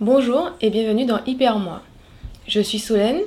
Bonjour 0.00 0.52
et 0.60 0.70
bienvenue 0.70 1.06
dans 1.06 1.24
Hyper 1.24 1.58
Moi. 1.58 1.82
Je 2.46 2.60
suis 2.60 2.78
Solène, 2.78 3.20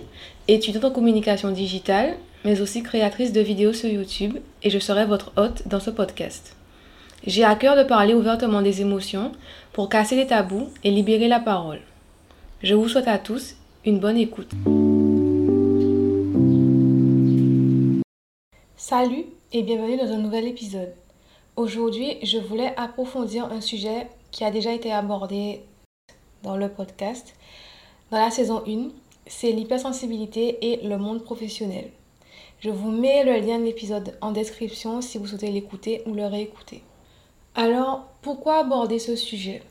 étudiante 0.48 0.86
en 0.86 0.92
communication 0.92 1.52
digitale, 1.52 2.16
mais 2.46 2.62
aussi 2.62 2.82
créatrice 2.82 3.34
de 3.34 3.42
vidéos 3.42 3.74
sur 3.74 3.90
YouTube 3.90 4.38
et 4.64 4.70
je 4.70 4.80
serai 4.80 5.06
votre 5.06 5.34
hôte 5.36 5.68
dans 5.68 5.82
ce 5.82 5.90
podcast. 5.90 6.56
J'ai 7.28 7.44
à 7.44 7.56
cœur 7.56 7.76
de 7.76 7.84
parler 7.84 8.14
ouvertement 8.14 8.62
des 8.62 8.80
émotions 8.80 9.34
pour 9.74 9.90
casser 9.90 10.16
les 10.16 10.28
tabous 10.28 10.70
et 10.86 10.92
libérer 10.92 11.28
la 11.28 11.42
parole. 11.42 11.82
Je 12.64 12.74
vous 12.74 12.88
souhaite 12.88 13.10
à 13.10 13.18
tous 13.18 13.58
une 13.84 14.00
bonne 14.00 14.16
écoute. 14.16 14.52
Salut 18.78 19.26
et 19.52 19.62
bienvenue 19.64 19.98
dans 19.98 20.14
un 20.14 20.20
nouvel 20.20 20.48
épisode. 20.48 20.94
Aujourd'hui, 21.58 22.16
je 22.24 22.38
voulais 22.38 22.74
approfondir 22.78 23.52
un 23.52 23.60
sujet 23.60 24.08
qui 24.32 24.46
a 24.46 24.52
déjà 24.52 24.72
été 24.72 24.90
abordé 24.94 25.64
dans 26.44 26.58
le 26.58 26.70
podcast. 26.70 27.36
Dans 28.12 28.20
la 28.20 28.32
saison 28.32 28.64
1, 28.68 28.90
c'est 29.28 29.52
l'hypersensibilité 29.52 30.58
et 30.72 30.88
le 30.88 30.98
monde 30.98 31.24
professionnel. 31.24 31.92
Je 32.60 32.70
vous 32.70 32.92
mets 32.92 33.24
le 33.24 33.46
lien 33.46 33.60
de 33.60 33.64
l'épisode 33.64 34.18
en 34.22 34.32
description 34.32 35.02
si 35.02 35.18
vous 35.18 35.28
souhaitez 35.28 35.52
l'écouter 35.52 36.04
ou 36.06 36.14
le 36.14 36.26
réécouter. 36.26 36.84
Alors, 37.56 38.06
pourquoi 38.22 38.60
aborder 38.60 39.00
ce 39.00 39.16
sujet? 39.16 39.64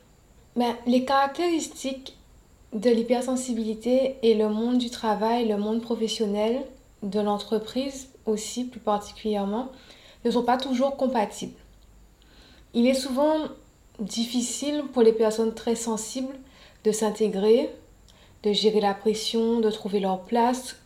Ben, 0.56 0.76
Les 0.86 1.04
caractéristiques 1.04 2.16
de 2.72 2.90
l'hypersensibilité 2.90 4.16
et 4.22 4.34
le 4.34 4.48
monde 4.48 4.78
du 4.78 4.90
travail, 4.90 5.48
le 5.48 5.56
monde 5.56 5.82
professionnel, 5.82 6.62
de 7.02 7.20
l'entreprise 7.20 8.08
aussi 8.26 8.64
plus 8.64 8.80
particulièrement, 8.80 9.68
ne 10.24 10.30
sont 10.30 10.42
pas 10.42 10.58
toujours 10.58 10.96
compatibles. 10.96 11.58
Il 12.74 12.86
est 12.86 12.94
souvent 12.94 13.36
difficile 13.98 14.84
pour 14.92 15.02
les 15.02 15.12
personnes 15.12 15.54
très 15.54 15.74
sensibles 15.74 16.34
de 16.84 16.92
s'intégrer, 16.92 17.70
de 18.42 18.52
gérer 18.52 18.80
la 18.80 18.94
pression, 18.94 19.60
de 19.60 19.70
trouver 19.70 20.00
leur 20.00 20.20
place 20.20 20.76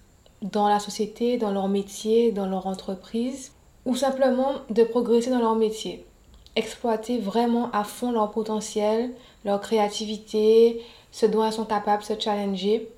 dans 0.42 0.69
la 0.69 0.81
société, 0.81 1.39
dans 1.39 1.53
leur 1.53 1.69
métier, 1.69 2.33
dans 2.33 2.47
leur 2.47 2.67
entreprise, 2.67 3.53
ou 3.84 3.95
simplement 3.97 4.53
de 4.70 4.83
progresser 4.84 5.31
dans 5.31 5.39
leur 5.39 5.55
métier. 5.56 6.05
Exploiter 6.56 7.19
vraiment 7.19 7.70
à 7.72 7.84
fond 7.84 8.12
leur 8.12 8.31
potentiel, 8.31 9.12
leur 9.45 9.61
créativité, 9.61 10.83
ce 11.11 11.27
dont 11.27 11.45
elles 11.45 11.53
sont 11.53 11.65
capables, 11.65 12.03
se 12.03 12.19
challenger. 12.19 12.89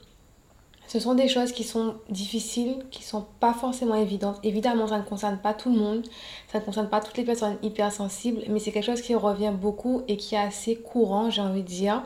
Ce 0.87 1.01
sont 1.01 1.15
des 1.15 1.29
choses 1.29 1.53
qui 1.53 1.65
sont 1.65 1.95
difficiles, 2.09 2.85
qui 2.91 3.03
sont 3.03 3.25
pas 3.41 3.53
forcément 3.53 3.97
évidentes. 3.97 4.39
Évidemment, 4.45 4.87
ça 4.87 4.99
ne 4.99 5.03
concerne 5.03 5.39
pas 5.39 5.53
tout 5.53 5.73
le 5.73 5.79
monde, 5.79 6.07
ça 6.53 6.61
ne 6.61 6.65
concerne 6.65 6.89
pas 6.89 7.01
toutes 7.01 7.17
les 7.17 7.25
personnes 7.25 7.57
hypersensibles, 7.63 8.43
mais 8.49 8.61
c'est 8.61 8.71
quelque 8.71 8.87
chose 8.87 9.03
qui 9.03 9.15
revient 9.15 9.53
beaucoup 9.53 10.03
et 10.07 10.17
qui 10.17 10.37
est 10.37 10.39
assez 10.39 10.77
courant, 10.77 11.31
j'ai 11.31 11.43
envie 11.43 11.63
de 11.63 11.69
dire 11.69 12.03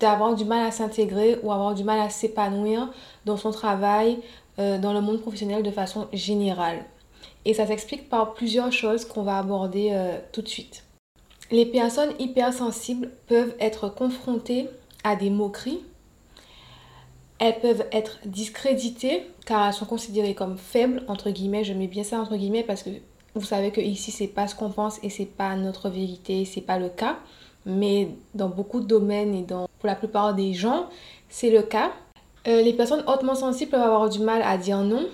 d'avoir 0.00 0.34
du 0.34 0.44
mal 0.44 0.66
à 0.66 0.70
s'intégrer 0.70 1.38
ou 1.42 1.52
avoir 1.52 1.74
du 1.74 1.84
mal 1.84 2.00
à 2.00 2.10
s'épanouir 2.10 2.90
dans 3.24 3.36
son 3.36 3.50
travail, 3.50 4.18
euh, 4.58 4.78
dans 4.78 4.92
le 4.92 5.00
monde 5.00 5.20
professionnel 5.20 5.62
de 5.62 5.70
façon 5.70 6.08
générale. 6.12 6.84
Et 7.44 7.54
ça 7.54 7.66
s'explique 7.66 8.08
par 8.08 8.34
plusieurs 8.34 8.72
choses 8.72 9.04
qu'on 9.04 9.22
va 9.22 9.38
aborder 9.38 9.90
euh, 9.92 10.18
tout 10.32 10.42
de 10.42 10.48
suite. 10.48 10.84
Les 11.50 11.64
personnes 11.64 12.12
hypersensibles 12.18 13.10
peuvent 13.26 13.54
être 13.60 13.88
confrontées 13.88 14.68
à 15.04 15.16
des 15.16 15.30
moqueries. 15.30 15.80
Elles 17.38 17.60
peuvent 17.60 17.86
être 17.92 18.18
discréditées 18.26 19.22
car 19.46 19.68
elles 19.68 19.72
sont 19.72 19.86
considérées 19.86 20.34
comme 20.34 20.58
faibles, 20.58 21.04
entre 21.06 21.30
guillemets. 21.30 21.64
Je 21.64 21.72
mets 21.72 21.86
bien 21.86 22.02
ça 22.02 22.18
entre 22.18 22.36
guillemets 22.36 22.64
parce 22.64 22.82
que 22.82 22.90
vous 23.36 23.44
savez 23.44 23.70
que 23.70 23.80
ici 23.80 24.10
c'est 24.10 24.26
pas 24.26 24.48
ce 24.48 24.56
qu'on 24.56 24.70
pense 24.70 24.98
et 25.04 25.08
c'est 25.08 25.24
pas 25.24 25.54
notre 25.54 25.88
vérité, 25.88 26.44
c'est 26.44 26.60
pas 26.60 26.80
le 26.80 26.88
cas 26.88 27.18
mais 27.68 28.08
dans 28.34 28.48
beaucoup 28.48 28.80
de 28.80 28.86
domaines 28.86 29.34
et 29.34 29.42
dans, 29.42 29.67
pour 29.78 29.86
la 29.86 29.94
plupart 29.94 30.34
des 30.34 30.54
gens, 30.54 30.86
c'est 31.28 31.50
le 31.50 31.62
cas. 31.62 31.92
Euh, 32.46 32.62
les 32.62 32.72
personnes 32.72 33.04
hautement 33.06 33.34
sensibles 33.34 33.70
peuvent 33.70 33.82
avoir 33.82 34.08
du 34.08 34.20
mal 34.20 34.42
à 34.42 34.56
dire 34.56 34.78
non, 34.78 35.06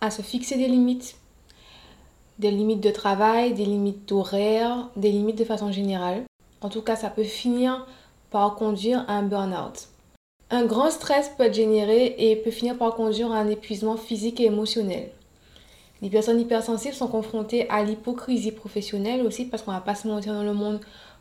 à 0.00 0.10
se 0.10 0.22
fixer 0.22 0.56
des 0.56 0.68
limites, 0.68 1.16
des 2.38 2.50
limites 2.50 2.82
de 2.82 2.90
travail, 2.90 3.54
des 3.54 3.64
limites 3.64 4.08
d'horaire, 4.08 4.88
des 4.96 5.10
limites 5.10 5.38
de 5.38 5.44
façon 5.44 5.70
générale. 5.70 6.22
En 6.60 6.68
tout 6.68 6.82
cas, 6.82 6.96
ça 6.96 7.10
peut 7.10 7.24
finir 7.24 7.86
par 8.30 8.54
conduire 8.54 9.04
à 9.08 9.14
un 9.14 9.22
burn-out. 9.22 9.88
Un 10.50 10.64
grand 10.64 10.90
stress 10.90 11.30
peut 11.36 11.44
être 11.44 11.54
généré 11.54 12.14
et 12.18 12.36
peut 12.36 12.50
finir 12.50 12.76
par 12.76 12.94
conduire 12.94 13.32
à 13.32 13.38
un 13.38 13.48
épuisement 13.48 13.96
physique 13.96 14.40
et 14.40 14.46
émotionnel. 14.46 15.10
Les 16.02 16.10
personnes 16.10 16.40
hypersensibles 16.40 16.94
sont 16.94 17.06
confrontées 17.06 17.68
à 17.70 17.84
l'hypocrisie 17.84 18.52
professionnelle 18.52 19.24
aussi 19.24 19.44
parce 19.44 19.62
qu'on 19.62 19.70
va 19.70 19.80
pas 19.80 19.94
se 19.94 20.08
mentir 20.08 20.34
dans 20.34 20.42
le 20.42 20.52
monde 20.52 20.80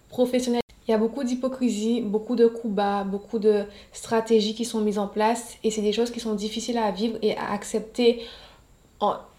professionnel. 0.10 0.62
Il 0.88 0.92
y 0.92 0.94
a 0.94 0.98
beaucoup 0.98 1.24
d'hypocrisie, 1.24 2.02
beaucoup 2.02 2.36
de 2.36 2.48
coups 2.48 2.74
bas, 2.74 3.04
beaucoup 3.04 3.40
de 3.40 3.66
stratégies 3.92 4.56
qui 4.56 4.66
sont 4.66 4.82
mises 4.82 4.98
en 4.98 5.08
place 5.08 5.58
et 5.64 5.72
c'est 5.72 5.82
des 5.82 5.94
choses 5.94 6.12
qui 6.12 6.20
sont 6.20 6.34
difficiles 6.34 6.78
à 6.78 6.92
vivre 6.92 7.18
et 7.22 7.38
à 7.38 7.52
accepter 7.52 8.22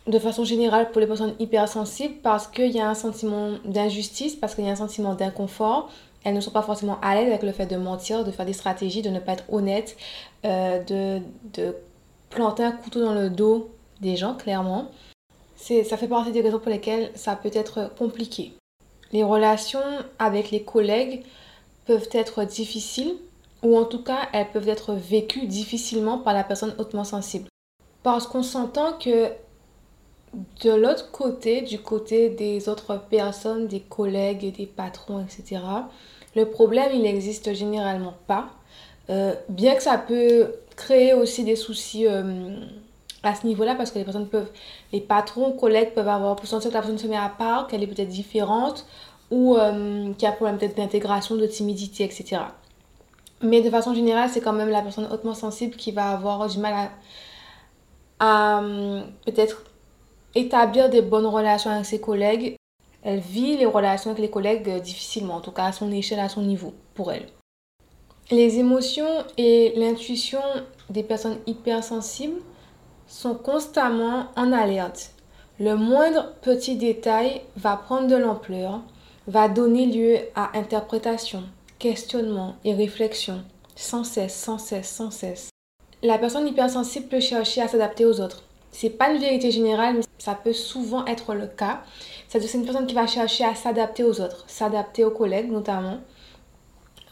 de 0.07 0.19
façon 0.19 0.45
générale 0.45 0.91
pour 0.91 1.01
les 1.01 1.07
personnes 1.07 1.35
hypersensibles 1.39 2.15
parce 2.23 2.47
qu'il 2.47 2.71
y 2.71 2.81
a 2.81 2.89
un 2.89 2.95
sentiment 2.95 3.53
d'injustice, 3.65 4.37
parce 4.37 4.55
qu'il 4.55 4.65
y 4.65 4.69
a 4.69 4.73
un 4.73 4.77
sentiment 4.77 5.15
d'inconfort. 5.15 5.91
Elles 6.25 6.35
ne 6.35 6.41
sont 6.41 6.53
pas 6.53 6.63
forcément 6.63 6.99
à 7.03 7.15
l'aise 7.17 7.27
avec 7.27 7.43
le 7.43 7.53
fait 7.53 7.67
de 7.67 7.77
mentir, 7.77 8.25
de 8.25 8.31
faire 8.31 8.47
des 8.47 8.53
stratégies, 8.53 9.03
de 9.03 9.11
ne 9.11 9.19
pas 9.19 9.33
être 9.33 9.45
honnête, 9.53 9.97
euh, 10.45 10.83
de, 10.85 11.23
de 11.55 11.75
planter 12.31 12.63
un 12.63 12.73
couteau 12.73 13.01
dans 13.01 13.15
le 13.15 13.29
dos 13.29 13.71
des 14.01 14.17
gens, 14.17 14.35
clairement. 14.35 14.91
Ça 15.57 15.97
fait 15.97 16.09
partie 16.09 16.33
des 16.33 16.41
raisons 16.41 16.59
pour 16.59 16.71
lesquelles 16.71 17.11
ça 17.15 17.37
peut 17.37 17.51
être 17.53 17.93
compliqué. 17.97 18.53
Les 19.13 19.23
relations 19.23 19.81
avec 20.19 20.51
les 20.51 20.63
collègues 20.63 21.23
peuvent 21.87 22.09
être 22.13 22.45
difficiles 22.45 23.15
ou 23.63 23.77
en 23.77 23.85
tout 23.85 24.03
cas 24.03 24.29
elles 24.33 24.51
peuvent 24.51 24.69
être 24.69 24.95
vécues 24.95 25.47
difficilement 25.47 26.19
par 26.19 26.35
la 26.35 26.45
personne 26.45 26.75
hautement 26.79 27.05
sensible. 27.05 27.49
Parce 28.03 28.27
qu'on 28.27 28.43
s'entend 28.43 28.95
que 28.95 29.31
de 30.65 30.71
l'autre 30.71 31.11
côté, 31.11 31.61
du 31.61 31.79
côté 31.79 32.31
des 32.31 32.69
autres 32.69 32.97
personnes, 33.11 33.67
des 33.67 33.81
collègues, 33.81 34.57
des 34.57 34.67
patrons, 34.67 35.21
etc., 35.21 35.61
le 36.35 36.47
problème, 36.47 36.91
il 36.95 37.03
n'existe 37.03 37.53
généralement 37.53 38.15
pas. 38.27 38.49
Euh, 39.11 39.35
bien 39.49 39.75
que 39.75 39.83
ça 39.83 39.99
peut 39.99 40.55
créer 40.77 41.13
aussi 41.13 41.45
des 41.45 41.57
soucis 41.57 42.07
euh, 42.07 42.55
à 43.23 43.35
ce 43.35 43.47
niveau-là, 43.47 43.75
parce 43.75 43.91
que 43.91 43.99
les 43.99 44.05
personnes 44.05 44.29
peuvent, 44.29 44.51
les 44.93 45.01
patrons, 45.01 45.53
collègues 45.53 45.95
peuvent 45.95 46.09
avoir, 46.09 46.37
pour 46.37 46.47
sentir 46.47 46.71
que 46.71 46.75
la 46.75 46.81
personne 46.81 46.99
se 46.99 47.07
met 47.07 47.17
à 47.17 47.29
part, 47.29 47.67
qu'elle 47.67 47.83
est 47.83 47.87
peut-être 47.87 48.09
différente, 48.09 48.87
ou 49.31 49.57
euh, 49.57 50.13
qui 50.15 50.27
a 50.27 50.31
un 50.31 50.33
problème 50.33 50.59
peut-être 50.59 50.77
d'intégration, 50.77 51.37
de 51.37 51.47
timidité, 51.47 52.05
etc. 52.05 52.43
Mais 53.41 53.61
de 53.61 53.71
façon 53.71 53.95
générale, 53.95 54.29
c'est 54.29 54.41
quand 54.41 54.53
même 54.53 54.69
la 54.69 54.83
personne 54.83 55.09
hautement 55.11 55.35
sensible 55.35 55.77
qui 55.77 55.91
va 55.91 56.11
avoir 56.11 56.49
du 56.49 56.59
mal 56.59 56.91
à, 58.19 58.61
euh, 58.61 59.03
peut-être 59.25 59.65
établir 60.35 60.91
des 60.91 61.03
bonnes 61.03 61.27
relations 61.27 61.71
avec 61.71 61.87
ses 61.87 62.01
collègues. 62.01 62.57
Elle 63.03 63.21
vit 63.21 63.57
les 63.57 63.67
relations 63.67 64.11
avec 64.11 64.23
les 64.23 64.31
collègues 64.31 64.69
euh, 64.69 64.79
difficilement, 64.79 65.37
en 65.37 65.41
tout 65.41 65.51
cas 65.51 65.65
à 65.65 65.73
son 65.73 65.91
échelle, 65.91 66.21
à 66.21 66.29
son 66.29 66.43
niveau, 66.43 66.75
pour 66.95 67.11
elle. 67.11 67.27
Les 68.31 68.59
émotions 68.59 69.25
et 69.37 69.73
l'intuition 69.77 70.41
des 70.89 71.03
personnes 71.03 71.39
hypersensibles 71.47 72.41
sont 73.13 73.35
constamment 73.35 74.29
en 74.37 74.53
alerte. 74.53 75.11
Le 75.61 75.77
moindre 75.77 76.33
petit 76.41 76.77
détail 76.77 77.43
va 77.57 77.77
prendre 77.77 78.09
de 78.09 78.17
l'ampleur 78.17 78.81
va 79.29 79.49
donner 79.49 79.87
lieu 79.87 80.17
à 80.35 80.57
interprétation, 80.59 81.45
questionnement 81.79 82.57
et 82.65 82.75
réflexion, 82.75 83.45
sans 83.77 84.03
cesse, 84.03 84.35
sans 84.35 84.57
cesse, 84.57 84.89
sans 84.89 85.11
cesse. 85.11 85.51
La 86.03 86.19
personne 86.19 86.49
hypersensible 86.49 87.07
peut 87.07 87.21
chercher 87.21 87.61
à 87.61 87.69
s'adapter 87.69 88.07
aux 88.07 88.19
autres. 88.21 88.45
C'est 88.73 88.91
pas 88.91 89.11
une 89.11 89.21
vérité 89.21 89.51
générale, 89.51 89.97
mais 89.97 90.03
ça 90.19 90.35
peut 90.35 90.55
souvent 90.55 91.05
être 91.05 91.35
le 91.35 91.47
cas. 91.47 91.83
C'est 92.29 92.55
une 92.55 92.65
personne 92.65 92.87
qui 92.87 92.95
va 92.95 93.07
chercher 93.07 93.45
à 93.45 93.55
s'adapter 93.55 94.03
aux 94.03 94.21
autres, 94.23 94.45
s'adapter 94.49 95.05
aux 95.05 95.11
collègues 95.11 95.53
notamment. 95.53 95.99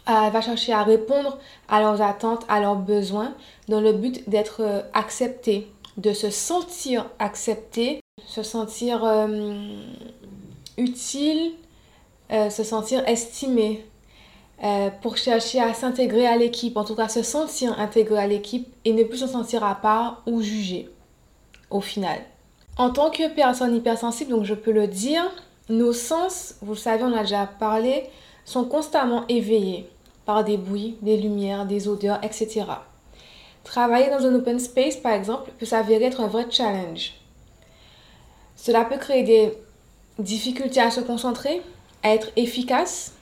Euh, 0.08 0.12
elle 0.24 0.32
va 0.32 0.40
chercher 0.40 0.72
à 0.72 0.82
répondre 0.82 1.38
à 1.68 1.80
leurs 1.80 2.00
attentes, 2.00 2.44
à 2.48 2.58
leurs 2.58 2.76
besoins, 2.76 3.34
dans 3.68 3.82
le 3.82 3.92
but 3.92 4.28
d'être 4.28 4.62
euh, 4.62 4.80
acceptée, 4.94 5.68
de 6.00 6.12
se 6.12 6.30
sentir 6.30 7.06
acceptée, 7.18 8.00
se 8.26 8.42
sentir 8.42 9.04
euh, 9.04 9.82
utile, 10.78 11.52
euh, 12.32 12.48
se 12.48 12.64
sentir 12.64 13.06
estimé, 13.06 13.84
euh, 14.62 14.90
pour 15.02 15.16
chercher 15.16 15.60
à 15.60 15.72
s'intégrer 15.74 16.26
à 16.26 16.36
l'équipe, 16.36 16.76
en 16.76 16.84
tout 16.84 16.94
cas 16.94 17.08
se 17.08 17.22
sentir 17.22 17.78
intégré 17.78 18.18
à 18.18 18.26
l'équipe 18.26 18.68
et 18.84 18.92
ne 18.92 19.04
plus 19.04 19.18
se 19.18 19.26
sentir 19.26 19.64
à 19.64 19.74
part 19.74 20.22
ou 20.26 20.42
jugé 20.42 20.88
au 21.70 21.80
final. 21.80 22.18
En 22.76 22.90
tant 22.90 23.10
que 23.10 23.32
personne 23.34 23.74
hypersensible, 23.74 24.30
donc 24.30 24.44
je 24.44 24.54
peux 24.54 24.72
le 24.72 24.86
dire, 24.86 25.22
nos 25.68 25.92
sens, 25.92 26.56
vous 26.62 26.72
le 26.72 26.78
savez, 26.78 27.04
on 27.04 27.12
a 27.12 27.22
déjà 27.22 27.46
parlé, 27.46 28.04
sont 28.44 28.64
constamment 28.64 29.24
éveillés 29.28 29.88
par 30.24 30.44
des 30.44 30.56
bruits, 30.56 30.96
des 31.02 31.16
lumières, 31.16 31.66
des 31.66 31.88
odeurs, 31.88 32.20
etc. 32.22 32.64
Travailler 33.64 34.10
dans 34.10 34.26
un 34.26 34.34
open 34.34 34.58
space, 34.58 34.96
par 34.96 35.12
exemple, 35.12 35.50
peut 35.58 35.66
s'avérer 35.66 36.06
être 36.06 36.20
un 36.20 36.26
vrai 36.26 36.46
challenge. 36.50 37.14
Cela 38.56 38.84
peut 38.84 38.98
créer 38.98 39.22
des 39.22 39.52
difficultés 40.18 40.80
à 40.80 40.90
se 40.90 41.00
concentrer, 41.00 41.62
à 42.02 42.10
être 42.10 42.30
efficace, 42.36 43.12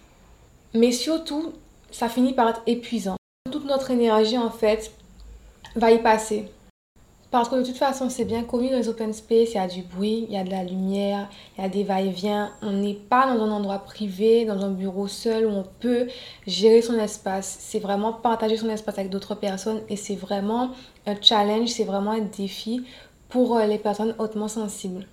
mais 0.74 0.92
surtout, 0.92 1.52
ça 1.90 2.08
finit 2.08 2.34
par 2.34 2.48
être 2.48 2.62
épuisant. 2.66 3.16
Tout 3.50 3.62
notre 3.64 3.90
énergie 3.90 4.38
en 4.38 4.50
fait 4.50 4.92
va 5.76 5.90
y 5.90 6.02
passer. 6.02 6.50
Parce 7.30 7.50
que 7.50 7.56
de 7.56 7.62
toute 7.62 7.76
façon, 7.76 8.08
c'est 8.08 8.24
bien 8.24 8.42
connu 8.42 8.70
dans 8.70 8.78
les 8.78 8.88
open 8.88 9.12
space, 9.12 9.50
il 9.50 9.56
y 9.56 9.58
a 9.58 9.66
du 9.66 9.82
bruit, 9.82 10.24
il 10.28 10.34
y 10.34 10.38
a 10.38 10.44
de 10.44 10.50
la 10.50 10.64
lumière, 10.64 11.28
il 11.56 11.62
y 11.62 11.64
a 11.64 11.68
des 11.68 11.84
va-et-vient. 11.84 12.50
On 12.62 12.72
n'est 12.72 12.94
pas 12.94 13.26
dans 13.26 13.42
un 13.44 13.50
endroit 13.50 13.80
privé, 13.80 14.46
dans 14.46 14.64
un 14.64 14.70
bureau 14.70 15.08
seul 15.08 15.44
où 15.44 15.50
on 15.50 15.64
peut 15.80 16.06
gérer 16.46 16.80
son 16.80 16.98
espace. 16.98 17.58
C'est 17.60 17.80
vraiment 17.80 18.14
partager 18.14 18.56
son 18.56 18.70
espace 18.70 18.98
avec 18.98 19.10
d'autres 19.10 19.34
personnes 19.34 19.82
et 19.90 19.96
c'est 19.96 20.14
vraiment 20.14 20.70
un 21.06 21.20
challenge, 21.20 21.68
c'est 21.68 21.84
vraiment 21.84 22.12
un 22.12 22.20
défi 22.20 22.84
pour 23.28 23.56
euh, 23.56 23.66
les 23.66 23.78
personnes 23.78 24.14
hautement 24.18 24.48
sensibles. 24.48 25.06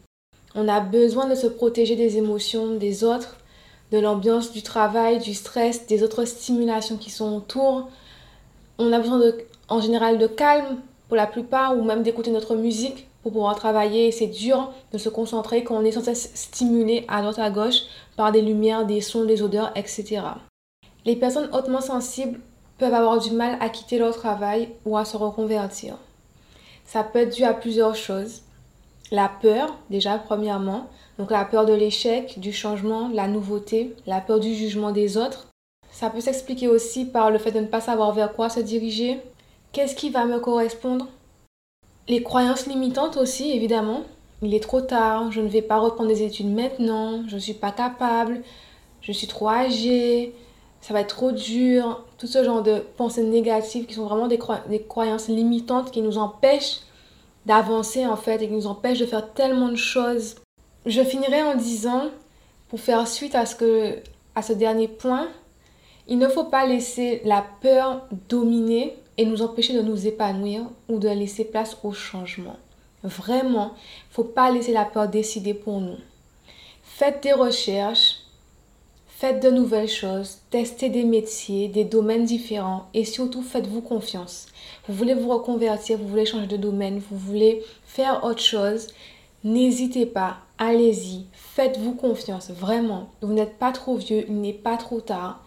On 0.55 0.69
a 0.69 0.79
besoin 0.79 1.27
de 1.27 1.35
se 1.35 1.47
protéger 1.47 1.97
des 1.97 2.15
émotions 2.15 2.75
des 2.77 3.03
autres, 3.03 3.35
de 3.91 3.99
l'ambiance 3.99 4.53
du 4.53 4.63
travail, 4.63 5.19
du 5.19 5.33
stress, 5.33 5.85
des 5.85 6.01
autres 6.01 6.23
stimulations 6.23 6.95
qui 6.95 7.09
sont 7.09 7.35
autour. 7.35 7.89
On 8.77 8.93
a 8.93 8.99
besoin 8.99 9.19
en 9.67 9.81
général 9.81 10.17
de 10.17 10.27
calme 10.27 10.77
pour 11.07 11.17
la 11.17 11.27
plupart, 11.27 11.77
ou 11.77 11.83
même 11.83 12.03
d'écouter 12.03 12.31
notre 12.31 12.55
musique 12.55 13.07
pour 13.21 13.31
pouvoir 13.31 13.55
travailler. 13.55 14.11
C'est 14.11 14.27
dur 14.27 14.71
de 14.91 14.97
se 14.97 15.09
concentrer 15.09 15.63
quand 15.63 15.75
on 15.75 15.85
est 15.85 15.91
censé 15.91 16.13
stimuler 16.15 17.05
à 17.07 17.21
droite 17.21 17.39
à 17.39 17.49
gauche 17.49 17.83
par 18.15 18.31
des 18.31 18.41
lumières, 18.41 18.85
des 18.85 19.01
sons, 19.01 19.25
des 19.25 19.41
odeurs, 19.41 19.71
etc. 19.75 20.21
Les 21.05 21.15
personnes 21.15 21.49
hautement 21.53 21.81
sensibles 21.81 22.39
peuvent 22.77 22.93
avoir 22.93 23.19
du 23.19 23.31
mal 23.31 23.57
à 23.61 23.69
quitter 23.69 23.97
leur 23.97 24.15
travail 24.15 24.69
ou 24.85 24.97
à 24.97 25.05
se 25.05 25.17
reconvertir. 25.17 25.97
Ça 26.85 27.03
peut 27.03 27.19
être 27.19 27.35
dû 27.35 27.43
à 27.43 27.53
plusieurs 27.53 27.95
choses. 27.95 28.41
La 29.11 29.29
peur, 29.29 29.75
déjà, 29.89 30.17
premièrement. 30.17 30.87
Donc 31.17 31.31
la 31.31 31.45
peur 31.45 31.65
de 31.65 31.73
l'échec, 31.73 32.39
du 32.39 32.51
changement, 32.51 33.09
la 33.13 33.27
nouveauté, 33.27 33.95
la 34.05 34.19
peur 34.19 34.39
du 34.39 34.53
jugement 34.53 34.91
des 34.91 35.17
autres. 35.17 35.47
Ça 35.91 36.09
peut 36.09 36.21
s'expliquer 36.21 36.67
aussi 36.67 37.05
par 37.05 37.31
le 37.31 37.37
fait 37.37 37.51
de 37.51 37.59
ne 37.59 37.67
pas 37.67 37.81
savoir 37.81 38.11
vers 38.11 38.33
quoi 38.33 38.49
se 38.49 38.59
diriger, 38.59 39.21
Qu'est-ce 39.75 39.93
qui 39.93 40.09
va 40.09 40.23
me 40.23 40.39
correspondre? 40.39 41.09
Les 42.07 42.23
croyances 42.23 42.65
limitantes 42.65 43.17
aussi, 43.17 43.51
évidemment. 43.51 44.03
Il 44.41 44.53
est 44.53 44.63
trop 44.63 44.79
tard, 44.79 45.33
je 45.33 45.41
ne 45.41 45.49
vais 45.49 45.61
pas 45.61 45.79
reprendre 45.79 46.07
des 46.07 46.23
études 46.23 46.47
maintenant, 46.47 47.27
je 47.27 47.35
ne 47.35 47.41
suis 47.41 47.55
pas 47.55 47.71
capable, 47.71 48.41
je 49.01 49.11
suis 49.11 49.27
trop 49.27 49.49
âgée, 49.49 50.33
ça 50.79 50.93
va 50.93 51.01
être 51.01 51.13
trop 51.13 51.33
dur. 51.33 52.05
Tout 52.17 52.25
ce 52.25 52.41
genre 52.41 52.63
de 52.63 52.85
pensées 52.95 53.25
négatives 53.25 53.85
qui 53.85 53.95
sont 53.95 54.05
vraiment 54.05 54.29
des, 54.29 54.39
des 54.69 54.81
croyances 54.81 55.27
limitantes 55.27 55.91
qui 55.91 56.01
nous 56.01 56.17
empêchent 56.17 56.79
d'avancer 57.45 58.07
en 58.07 58.15
fait 58.15 58.41
et 58.41 58.47
qui 58.47 58.53
nous 58.53 58.67
empêchent 58.67 58.99
de 58.99 59.05
faire 59.05 59.33
tellement 59.33 59.67
de 59.67 59.75
choses. 59.75 60.35
Je 60.85 61.03
finirai 61.03 61.43
en 61.43 61.55
disant, 61.55 62.11
pour 62.69 62.79
faire 62.79 63.05
suite 63.09 63.35
à 63.35 63.45
ce, 63.45 63.57
que, 63.57 63.97
à 64.35 64.41
ce 64.41 64.53
dernier 64.53 64.87
point, 64.87 65.27
il 66.07 66.17
ne 66.17 66.29
faut 66.29 66.45
pas 66.45 66.65
laisser 66.65 67.21
la 67.25 67.43
peur 67.59 68.07
dominer 68.29 68.95
et 69.17 69.25
nous 69.25 69.41
empêcher 69.41 69.73
de 69.73 69.81
nous 69.81 70.07
épanouir 70.07 70.63
ou 70.89 70.99
de 70.99 71.09
laisser 71.09 71.45
place 71.45 71.77
au 71.83 71.91
changement. 71.93 72.57
Vraiment, 73.03 73.73
il 74.09 74.13
faut 74.13 74.23
pas 74.23 74.51
laisser 74.51 74.73
la 74.73 74.85
peur 74.85 75.07
décider 75.07 75.53
pour 75.53 75.79
nous. 75.79 75.97
Faites 76.83 77.21
des 77.23 77.33
recherches, 77.33 78.17
faites 79.07 79.41
de 79.41 79.49
nouvelles 79.49 79.87
choses, 79.87 80.39
testez 80.49 80.89
des 80.89 81.03
métiers, 81.03 81.67
des 81.67 81.83
domaines 81.83 82.25
différents 82.25 82.87
et 82.93 83.05
surtout 83.05 83.41
faites-vous 83.41 83.81
confiance. 83.81 84.47
Vous 84.87 84.95
voulez 84.95 85.13
vous 85.13 85.29
reconvertir, 85.29 85.97
vous 85.97 86.07
voulez 86.07 86.25
changer 86.25 86.47
de 86.47 86.57
domaine, 86.57 86.99
vous 86.99 87.17
voulez 87.17 87.63
faire 87.85 88.23
autre 88.23 88.41
chose, 88.41 88.87
n'hésitez 89.43 90.05
pas, 90.05 90.37
allez-y, 90.57 91.25
faites-vous 91.31 91.93
confiance, 91.93 92.49
vraiment. 92.49 93.09
Vous 93.21 93.33
n'êtes 93.33 93.57
pas 93.57 93.71
trop 93.71 93.95
vieux, 93.95 94.25
il 94.27 94.41
n'est 94.41 94.53
pas 94.53 94.77
trop 94.77 94.99
tard. 94.99 95.45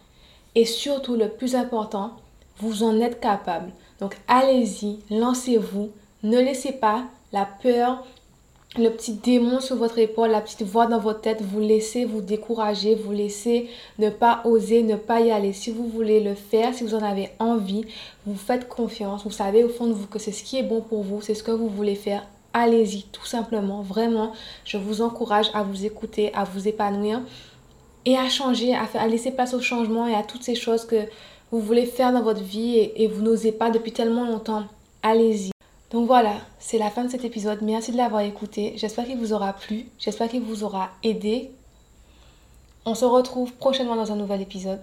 Et 0.54 0.64
surtout, 0.64 1.16
le 1.16 1.28
plus 1.28 1.54
important, 1.54 2.16
vous 2.60 2.82
en 2.82 3.00
êtes 3.00 3.20
capable. 3.20 3.70
Donc 4.00 4.16
allez-y, 4.28 4.99
lancez-vous. 5.10 5.90
Ne 6.22 6.38
laissez 6.38 6.72
pas 6.72 7.05
la 7.32 7.46
peur, 7.62 8.05
le 8.76 8.90
petit 8.90 9.14
démon 9.14 9.60
sur 9.60 9.76
votre 9.76 9.99
épaule, 9.99 10.31
la 10.31 10.40
petite 10.40 10.62
voix 10.62 10.87
dans 10.87 10.99
votre 10.99 11.20
tête, 11.20 11.40
vous 11.40 11.60
laissez 11.60 12.05
vous 12.05 12.20
décourager, 12.20 12.94
vous 12.94 13.12
laissez 13.12 13.69
ne 13.99 14.10
pas 14.10 14.43
oser, 14.44 14.82
ne 14.82 14.96
pas 14.96 15.20
y 15.20 15.31
aller. 15.31 15.52
Si 15.52 15.70
vous 15.70 15.87
voulez 15.87 16.20
le 16.20 16.34
faire, 16.34 16.75
si 16.75 16.84
vous 16.84 16.94
en 16.94 17.02
avez 17.02 17.31
envie, 17.38 17.87
vous 18.26 18.37
faites 18.37 18.69
confiance, 18.69 19.25
vous 19.25 19.31
savez 19.31 19.64
au 19.64 19.69
fond 19.69 19.87
de 19.87 19.93
vous 19.93 20.06
que 20.06 20.19
c'est 20.19 20.32
ce 20.32 20.44
qui 20.44 20.58
est 20.58 20.62
bon 20.62 20.81
pour 20.81 21.02
vous, 21.02 21.22
c'est 21.22 21.34
ce 21.34 21.43
que 21.43 21.50
vous 21.50 21.69
voulez 21.69 21.94
faire. 21.94 22.26
Allez-y, 22.52 23.04
tout 23.04 23.26
simplement. 23.26 23.82
Vraiment, 23.82 24.32
je 24.64 24.76
vous 24.76 25.02
encourage 25.02 25.50
à 25.54 25.62
vous 25.62 25.84
écouter, 25.84 26.32
à 26.34 26.44
vous 26.44 26.69
épanouir 26.69 27.20
et 28.04 28.16
à 28.16 28.28
changer, 28.28 28.75
à, 28.75 28.87
à 28.94 29.06
laisser 29.06 29.31
place 29.31 29.54
au 29.54 29.61
changement 29.61 30.06
et 30.06 30.14
à 30.14 30.22
toutes 30.22 30.43
ces 30.43 30.54
choses 30.54 30.84
que 30.84 31.06
vous 31.50 31.60
voulez 31.60 31.86
faire 31.86 32.12
dans 32.12 32.22
votre 32.22 32.42
vie 32.42 32.76
et, 32.78 33.06
vous 33.06 33.22
n'osez 33.22 33.52
pas 33.52 33.70
depuis 33.70 33.92
tellement 33.92 34.26
longtemps, 34.26 34.64
allez-y. 35.02 35.50
Donc 35.90 36.06
voilà, 36.06 36.34
c'est 36.58 36.78
la 36.78 36.90
fin 36.90 37.04
de 37.04 37.10
cet 37.10 37.24
épisode. 37.24 37.62
Merci 37.62 37.92
de 37.92 37.96
l'avoir 37.96 38.20
écouté. 38.20 38.74
J'espère 38.76 39.06
qu'il 39.06 39.16
vous 39.16 39.32
aura 39.32 39.54
plu. 39.54 39.86
J'espère 39.98 40.28
qu'il 40.28 40.42
vous 40.42 40.62
aura 40.62 40.90
aidé. 41.02 41.50
On 42.84 42.94
se 42.94 43.06
retrouve 43.06 43.52
prochainement 43.54 43.96
dans 43.96 44.12
un 44.12 44.16
nouvel 44.16 44.42
épisode. 44.42 44.80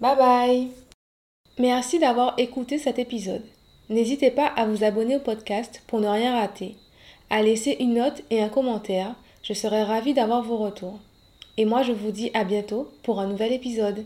Bye 0.00 0.16
bye 0.16 0.68
Merci 1.58 1.98
d'avoir 1.98 2.34
écouté 2.38 2.78
cet 2.78 2.98
épisode. 2.98 3.42
N'hésitez 3.88 4.30
pas 4.30 4.46
à 4.46 4.66
vous 4.66 4.82
abonner 4.82 5.16
au 5.16 5.20
podcast 5.20 5.82
pour 5.86 6.00
ne 6.00 6.08
rien 6.08 6.38
rater, 6.38 6.76
à 7.30 7.42
laisser 7.42 7.76
une 7.80 7.94
note 7.94 8.22
et 8.30 8.42
un 8.42 8.48
commentaire. 8.48 9.14
Je 9.42 9.52
serai 9.52 9.82
ravie 9.82 10.14
d'avoir 10.14 10.42
vos 10.42 10.56
retours. 10.56 10.98
Et 11.56 11.64
moi, 11.64 11.82
je 11.82 11.92
vous 11.92 12.10
dis 12.10 12.30
à 12.34 12.44
bientôt 12.44 12.90
pour 13.02 13.20
un 13.20 13.26
nouvel 13.26 13.52
épisode. 13.52 14.04